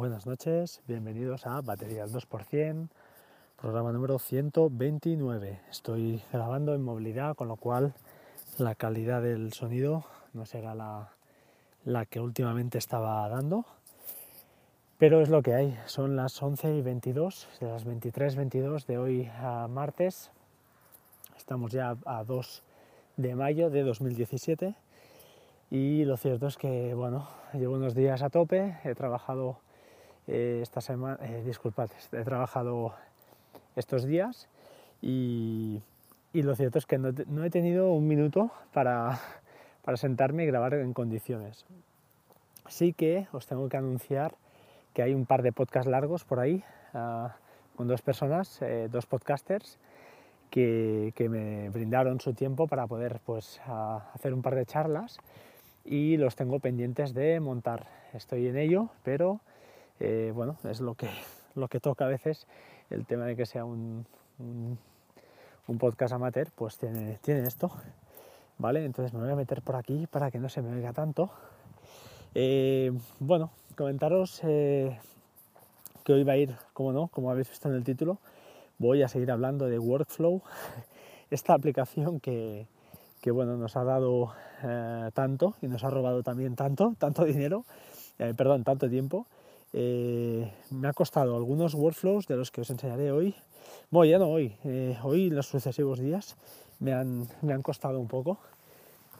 [0.00, 2.88] Buenas noches, bienvenidos a Batería al 2%,
[3.60, 5.60] programa número 129.
[5.70, 7.94] Estoy grabando en movilidad, con lo cual
[8.56, 11.10] la calidad del sonido no será la,
[11.84, 13.64] la que últimamente estaba dando,
[14.98, 15.78] pero es lo que hay.
[15.86, 20.30] Son las 11 y 22, de las 23, 22 de hoy a martes.
[21.36, 22.62] Estamos ya a 2
[23.20, 24.74] de mayo de 2017
[25.70, 29.58] y lo cierto es que, bueno, llevo unos días a tope, he trabajado
[30.26, 32.94] eh, esta semana, eh, disculpad, he trabajado
[33.76, 34.48] estos días.
[35.02, 35.82] Y,
[36.32, 39.20] lo cierto es que no, he tenido un minuto para,
[39.94, 41.64] sentarme y grabar en condiciones.
[42.68, 44.34] Sí que os tengo que anunciar
[44.94, 46.64] que hay un par de podcasts largos por ahí
[46.94, 47.36] ah,
[47.76, 49.78] con dos personas, eh, dos podcasters,
[50.50, 53.60] que, me brindaron su tiempo para poder pues,
[54.14, 55.18] hacer un par de charlas
[55.84, 57.86] y los tengo pendientes de montar.
[58.12, 59.40] Estoy en ello, pero
[60.00, 61.08] eh, bueno, es lo que,
[61.54, 62.46] lo que toca a veces,
[62.90, 64.04] el tema de que sea un,
[64.38, 64.78] un,
[65.78, 67.70] podcast amateur, pues tiene, tiene, esto,
[68.58, 68.84] ¿vale?
[68.84, 71.30] Entonces me voy a meter por aquí para que no se me oiga tanto.
[72.34, 74.98] Eh, bueno, comentaros eh,
[76.04, 78.18] que hoy va a ir, como no, como habéis visto en el título,
[78.80, 80.42] voy a seguir hablando de Workflow,
[81.30, 82.66] esta aplicación que,
[83.20, 84.32] que bueno, nos ha dado
[85.14, 87.64] tanto y nos ha robado también tanto, tanto dinero,
[88.18, 89.26] perdón, tanto tiempo
[89.72, 93.34] eh, me ha costado algunos workflows de los que os enseñaré hoy.
[93.90, 96.36] Bueno, ya no hoy, eh, hoy los sucesivos días
[96.80, 98.38] me han, me han costado un poco.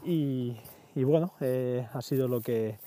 [0.04, 0.56] Y,
[0.96, 2.78] bueno, eh, ha sido lo que,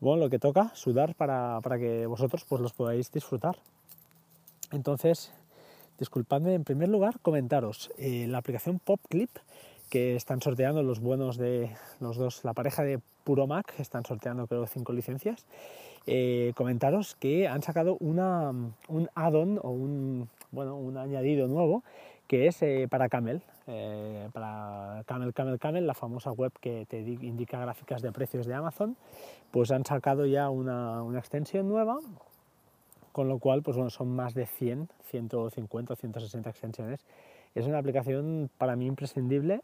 [0.00, 3.56] bueno, lo que toca, sudar para, para, que vosotros pues, los podáis disfrutar.
[4.72, 5.32] Entonces,
[5.98, 9.30] disculpadme, en primer lugar, comentaros la aplicación PopClip
[9.88, 14.46] que están sorteando los buenos de los dos, la pareja de Puro Mac, están sorteando
[14.46, 15.46] creo cinco licencias.
[16.06, 18.50] Eh, comentaros que han sacado una,
[18.88, 21.82] un add-on o un, bueno, un añadido nuevo
[22.28, 27.00] que es eh, para Camel, eh, para Camel, Camel, Camel, la famosa web que te
[27.00, 28.96] indica gráficas de precios de Amazon,
[29.50, 31.98] pues han sacado ya una, una extensión nueva,
[33.16, 37.06] con lo cual pues bueno, son más de 100, 150 160 extensiones.
[37.54, 39.62] Es una aplicación para mí imprescindible,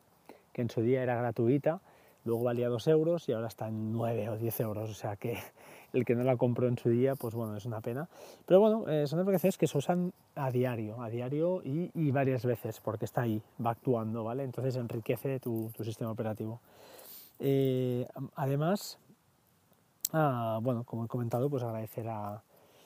[0.55, 1.83] que en su día era gratuita,
[2.25, 5.37] luego valía 2 euros y ahora está en 9 o 10 euros, o sea que
[5.93, 8.09] el que no la compró en su día, pues bueno, es una pena.
[8.47, 12.81] Pero bueno, eh, son aplicaciones que se usan a diario, a diario y, varias veces,
[12.81, 14.45] porque está ahí, va actuando, ¿vale?
[14.45, 16.59] Entonces enriquece tu, sistema operativo.
[17.39, 18.99] Eh, además,
[20.15, 22.43] ah, bueno, como he comentado, pues agradecer a...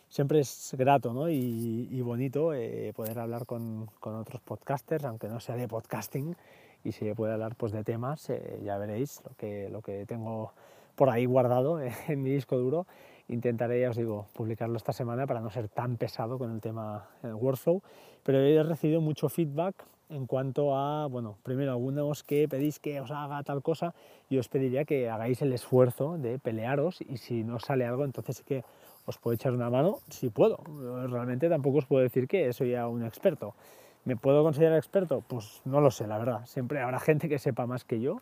[0.09, 1.29] Siempre es grato ¿no?
[1.29, 6.37] y, bonito eh, poder hablar con, con, otros podcasters, aunque no sea de podcasting,
[6.85, 8.31] y si puede hablar pues, de temas,
[8.63, 10.53] ya veréis lo que, lo que tengo
[10.95, 12.87] por ahí guardado en mi disco duro.
[13.29, 17.09] Intentaré, ya os digo, publicarlo esta semana para no ser tan pesado con el tema
[17.23, 17.83] el workflow,
[18.23, 23.11] pero he recibido mucho feedback en cuanto a, bueno, primero algunos que pedís que os
[23.11, 23.95] haga tal cosa,
[24.29, 28.37] y os pediría que hagáis el esfuerzo de pelearos y si no sale algo, entonces
[28.37, 28.65] sí que
[29.07, 30.59] os puedo echar una mano si puedo.
[31.09, 33.55] Realmente tampoco os puedo decir que soy ya un experto.
[34.05, 35.23] ¿Me puedo considerar experto?
[35.27, 36.47] Pues no lo sé, la verdad.
[36.47, 38.21] Siempre habrá gente que sepa más que yo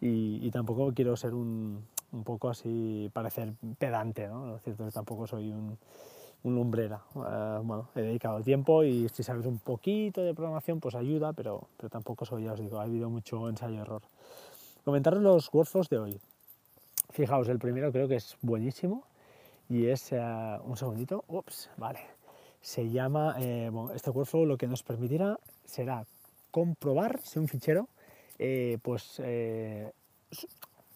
[0.00, 1.82] y tampoco quiero ser un,
[2.14, 4.46] un poco así parecer pedante, ¿no?
[4.46, 5.76] Lo cierto es que tampoco soy un,
[6.44, 7.00] un lumbrera.
[7.16, 11.68] Eh, bueno, he dedicado tiempo y si sabes un poquito de programación, pues ayuda, pero,
[11.76, 14.02] pero tampoco soy, ya os digo, ha habido mucho ensayo-error.
[14.84, 16.20] Comentaros los workflows de hoy.
[17.10, 19.04] Fijaos, el primero creo que es buenísimo
[19.68, 20.20] y es, eh,
[20.64, 22.00] un segundito, ups, vale,
[22.60, 26.06] se llama, eh, este workflow lo que nos permitirá será
[26.50, 27.88] comprobar si un fichero,
[28.82, 29.20] pues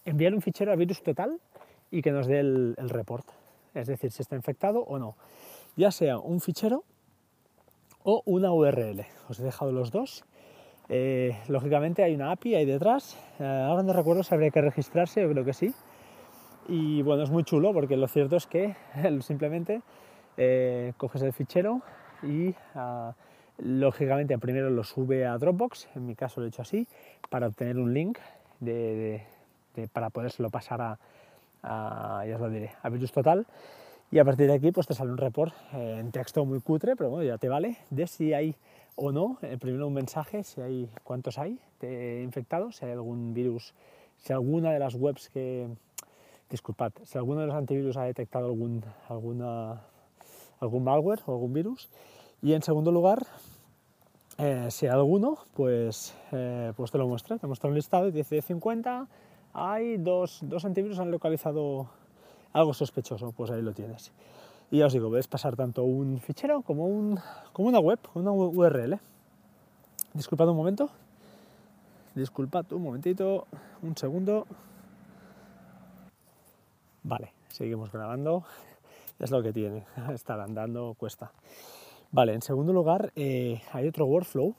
[0.04, 1.40] enviar un fichero a virus total
[1.90, 3.26] y que nos dé el, report,
[3.74, 5.16] es decir, si está infectado o no,
[5.76, 6.84] ya sea un fichero
[8.02, 9.06] o una URL.
[9.28, 10.24] Os he dejado los dos.
[10.88, 13.16] Eh, lógicamente hay una API ahí detrás.
[13.38, 15.74] Eh, ahora no recuerdo si habría que registrarse, yo creo que sí.
[16.68, 18.76] Y bueno, es muy chulo porque lo cierto es que
[19.22, 19.80] simplemente
[20.36, 21.80] eh, coges el fichero
[22.22, 23.14] y ah,
[23.56, 26.86] lógicamente primero lo sube a Dropbox, en mi caso lo he hecho así,
[27.30, 28.18] para obtener un link
[28.60, 29.24] de
[29.92, 30.98] para podérselo pasar a,
[31.62, 33.46] a Virus Total.
[34.10, 36.96] Y a partir de aquí pues te sale un report eh, en texto muy cutre,
[36.96, 38.56] pero bueno, ya te vale, de si hay
[38.96, 41.58] o no, eh, primero un mensaje, si hay cuántos hay
[42.22, 43.74] infectados, si hay algún virus,
[44.16, 45.68] si alguna de las webs que,
[46.50, 51.88] disculpad, si alguno de los antivirus ha detectado algún, algún malware o algún virus.
[52.42, 53.26] Y en segundo lugar,
[54.38, 58.12] eh, si hay alguno, pues, eh, pues te lo muestra, te muestra un listado y
[58.12, 59.08] dice de 50,
[59.52, 61.88] hay dos, dos antivirus han localizado
[62.52, 64.12] algo sospechoso, pues ahí lo tienes.
[64.70, 67.18] Y ya os digo, puedes pasar tanto un fichero como, un,
[67.52, 69.00] como una web, una URL.
[70.12, 70.90] Disculpad un momento.
[72.14, 73.46] Disculpad un momentito,
[73.82, 74.46] un segundo.
[77.02, 78.44] Vale, seguimos grabando.
[79.18, 79.84] Es lo que tiene,
[80.14, 81.32] estar andando cuesta.
[82.12, 84.54] Vale, en segundo lugar, eh, hay otro workflow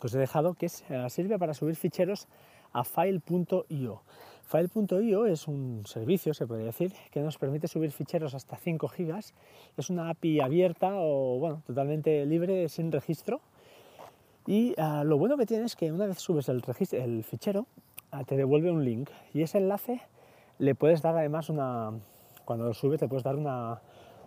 [0.00, 2.26] que os he dejado que es, eh, sirve para subir ficheros
[2.72, 4.02] a file.io.
[4.44, 9.34] File.io es un servicio, se podría decir, que nos permite subir ficheros hasta 5 gigas.
[9.76, 13.40] Es una API abierta o, bueno, totalmente libre, sin registro.
[14.46, 17.66] Y ah, lo bueno que tiene es que una vez subes el, el fichero,
[18.10, 19.10] ah, te devuelve un link.
[19.32, 20.00] Y ese enlace
[20.60, 21.90] le puedes dar además una...
[22.44, 23.80] Cuando lo subes, te puedes dar una,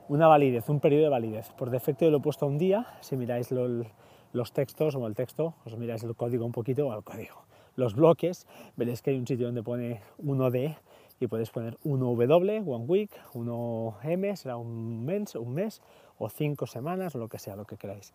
[0.09, 1.51] una validez, un periodo de validez.
[1.53, 2.88] Por defecto yo lo he puesto un día.
[3.01, 7.03] Si miráis los textos o el texto, os miráis el código un poquito, o el
[7.03, 7.44] código,
[7.75, 10.75] los bloques, veréis que hay un sitio donde pone 1D
[11.19, 15.81] y podéis poner 1W, one week, 1M, será un mes, un mes
[16.18, 18.13] o cinco semanas o lo que sea, lo que queráis.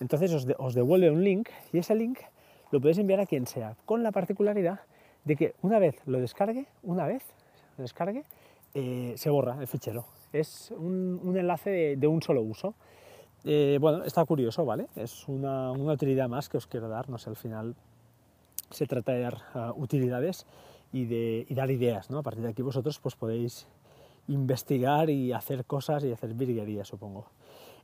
[0.00, 2.18] Entonces os, devuelve un link y ese link
[2.70, 4.80] lo podéis enviar a quien sea, con la particularidad
[5.24, 7.43] de que una vez lo descargue, una vez lo
[7.82, 8.24] descargue,
[8.74, 10.04] eh, se borra el fichero.
[10.32, 12.74] Es un, enlace de, un solo uso.
[13.44, 14.88] Eh, bueno, está curioso, ¿vale?
[14.96, 17.74] Es una, una utilidad más que os quiero dar, no sé, al final
[18.70, 20.46] se trata de dar ah, utilidades
[20.92, 22.10] y de dar ideas.
[22.10, 22.18] ¿no?
[22.18, 23.66] A partir de aquí vosotros pues, podéis
[24.28, 27.26] investigar y hacer cosas y hacer virguerías, supongo.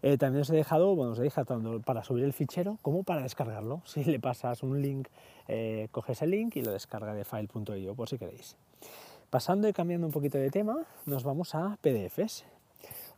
[0.02, 3.02] Eh, también os he dejado, bueno, os he dejado tanto para subir el fichero como
[3.02, 3.82] para descargarlo.
[3.84, 5.08] Si le pasas un link,
[5.48, 8.56] eh, coges el link y lo descarga de file.io, por si queréis.
[9.30, 12.44] Pasando y cambiando un poquito de tema, nos vamos a PDFs.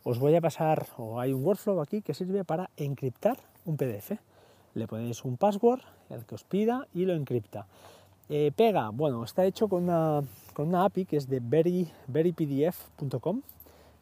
[0.03, 4.19] Os voy a pasar, o hay un workflow aquí que sirve para encriptar un PDF
[4.73, 7.67] le ponéis un password, el que os pida, y lo encripta.
[8.29, 10.21] Eh, pega, bueno, está hecho con una,
[10.53, 13.41] con una API que es de very, verypdf.com,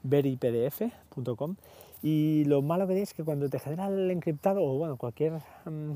[0.03, 1.55] verypdf.com,
[2.01, 5.33] y lo malo que es que cuando te genera el encriptado, o bueno, cualquier,
[5.65, 5.95] mm,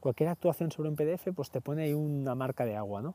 [0.00, 3.14] cualquier actuación sobre un PDF, pues te pone ahí una marca de agua, ¿no?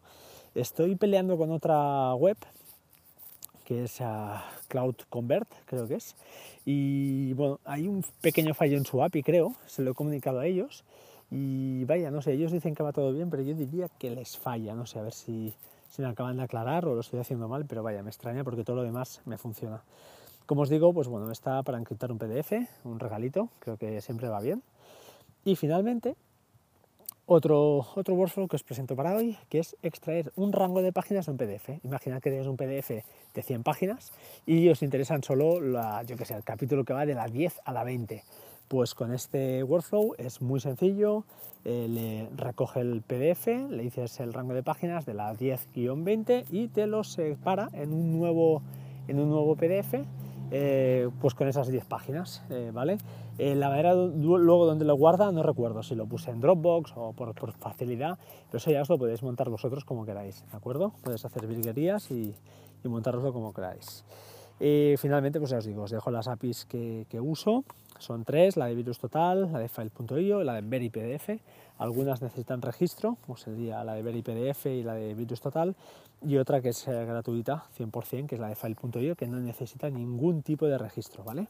[0.55, 2.37] Estoy peleando con otra web,
[3.65, 6.15] que es a Cloud Convert, creo que es,
[6.63, 10.45] y bueno, hay un pequeño fallo en su API, creo, se lo he comunicado a
[10.45, 10.83] ellos.
[11.31, 14.37] Y vaya, no sé, ellos dicen que va todo bien, pero yo diría que les
[14.37, 15.55] falla, no sé, a ver si,
[15.89, 18.63] si me acaban de aclarar o lo estoy haciendo mal, pero vaya, me extraña porque
[18.63, 19.81] todo lo demás me funciona.
[20.45, 22.51] Como os digo, pues bueno, está para encriptar un PDF,
[22.83, 24.61] un regalito, creo que siempre va bien.
[25.45, 26.15] Y finalmente,
[27.25, 31.25] otro, otro workflow que os presento para hoy, que es extraer un rango de páginas
[31.25, 31.83] de un PDF.
[31.83, 32.89] Imaginad que tenéis un PDF
[33.33, 34.11] de 100 páginas
[34.45, 37.73] y os interesan solo, la, que sé, el capítulo que va de la 10 a
[37.73, 38.23] la 20.
[38.67, 41.25] Pues con este workflow es muy sencillo,
[41.65, 46.67] eh, le recoge el PDF, le dices el rango de páginas de la 10-20 y
[46.69, 48.61] te lo separa en un nuevo,
[49.07, 50.05] en un nuevo PDF
[50.55, 52.97] eh, pues con esas 10 páginas, eh, ¿vale?
[53.37, 57.13] Eh, la manera luego donde lo guarda no recuerdo si lo puse en Dropbox o
[57.13, 60.93] por, facilidad, pero eso ya os lo podéis montar vosotros como queráis, ¿de acuerdo?
[61.03, 62.35] Podéis hacer virguerías y,
[62.83, 64.03] y montároslo como queráis.
[64.59, 67.63] Y finalmente, pues ya os digo, os dejo las APIs que, que uso,
[67.99, 71.41] son tres, la de Virus Total, la de File.io y la de VeryPDF.
[71.79, 75.75] Algunas necesitan registro, como sería la de VeryPDF y la de Virus Total,
[76.21, 79.89] y otra que es eh, gratuita, 100%, que es la de File.io, que no necesita
[79.89, 81.47] ningún tipo de registro, ¿vale?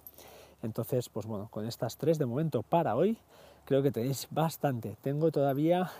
[0.63, 3.17] Entonces, pues bueno, con estas tres de momento para hoy,
[3.65, 4.96] creo que tenéis bastante.
[5.01, 5.91] Tengo todavía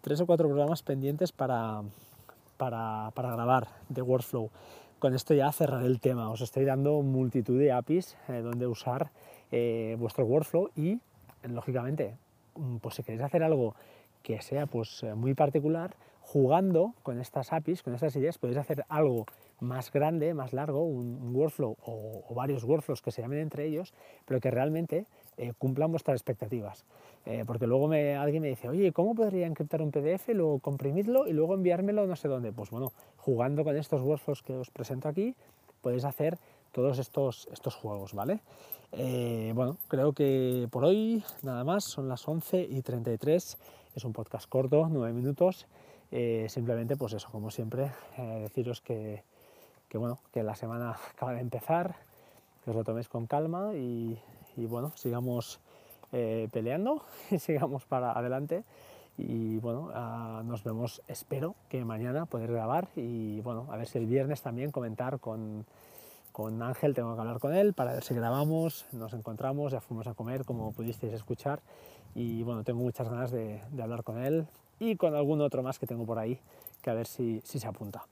[0.00, 1.82] tres o cuatro programas pendientes para,
[2.56, 4.50] para, para grabar de Workflow.
[4.98, 6.30] Con esto ya cerraré el tema.
[6.30, 9.10] Os estoy dando multitud de APIs eh, donde usar
[9.52, 11.00] eh, vuestro workflow y,
[11.42, 12.16] lógicamente,
[12.54, 13.74] mm, pues si queréis hacer algo
[14.22, 18.84] que sea pues eh, muy particular, jugando con estas APIs, con estas ideas, podéis hacer
[18.88, 19.26] algo
[19.60, 23.94] más grande, más largo, un, workflow o, varios workflows que se llamen entre ellos,
[24.24, 26.84] pero que realmente eh, cumplan vuestras expectativas.
[27.46, 31.32] porque luego me, alguien me dice, oye, ¿cómo podría encriptar un PDF, luego comprimirlo y
[31.32, 32.52] luego enviármelo no sé dónde?
[32.52, 35.34] Pues bueno, jugando con estos workflows que os presento aquí,
[35.80, 36.38] podéis hacer
[36.72, 38.40] todos estos, estos juegos, ¿vale?
[38.92, 43.58] Eh, bueno, creo que por hoy nada más, son las 11 y 33,
[43.94, 45.66] es un podcast corto, 9 minutos,
[46.10, 49.22] eh, simplemente pues eso, como siempre, eh, deciros que,
[49.94, 51.96] bueno, que la semana acaba de empezar,
[52.64, 54.18] que os lo toméis con calma y,
[54.56, 55.60] bueno, sigamos
[56.10, 58.64] peleando y sigamos para adelante
[59.18, 63.98] y bueno, ah, nos vemos, espero que mañana poder grabar y bueno, a ver si
[63.98, 65.66] el viernes también comentar con
[66.36, 70.06] con Ángel, tengo que hablar con él para ver si grabamos, nos encontramos, ya fuimos
[70.06, 71.62] a comer como pudisteis escuchar
[72.14, 74.46] y bueno, tengo muchas ganas de, hablar con él
[74.78, 76.38] y con algún otro más que tengo por ahí
[76.82, 78.04] que a ver si, si se apunta.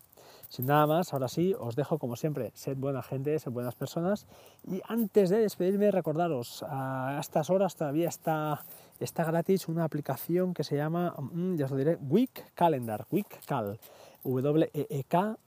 [0.54, 4.28] Sin nada más, ahora sí, os dejo como siempre, sed buena gente, sed buenas personas.
[4.62, 8.64] Y antes de despedirme, recordaros, a estas horas todavía está,
[9.00, 13.26] está gratis una aplicación que se llama, mm, ya os lo diré, Week Calendar, Week
[13.46, 13.80] Cal,
[14.22, 15.40] W-E-E-K-C-A-L.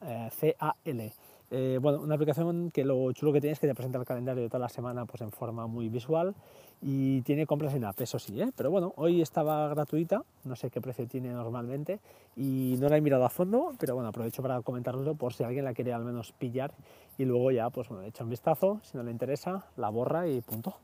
[1.49, 4.43] Eh, bueno, una aplicación que lo chulo que tiene es que te presenta el calendario
[4.43, 6.35] de toda la semana pues en forma muy visual
[6.81, 8.51] y tiene compras en app, eso sí, ¿eh?
[8.55, 11.99] pero bueno, hoy estaba gratuita, no sé qué precio tiene normalmente
[12.35, 15.63] y no la he mirado a fondo, pero bueno, aprovecho para comentarlo por si alguien
[15.63, 16.73] la quiere al menos pillar
[17.17, 20.41] y luego ya, pues bueno, echa un vistazo, si no le interesa, la borra y
[20.41, 20.75] punto.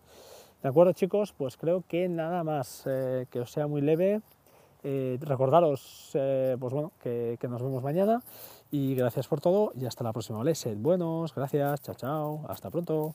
[0.63, 4.21] De acuerdo chicos, pues creo que nada más, eh, que os sea muy leve,
[4.85, 8.21] eh, recordaros pues bueno, que, que nos vemos mañana
[8.73, 10.43] y gracias por todo y hasta la próxima.
[10.55, 13.13] Sed buenos, gracias, chao, chao, hasta pronto.